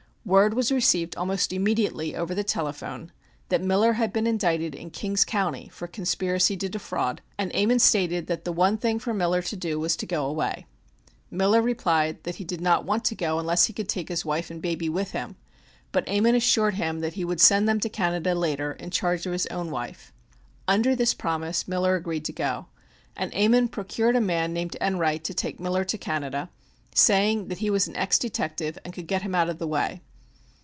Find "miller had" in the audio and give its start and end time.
3.63-4.13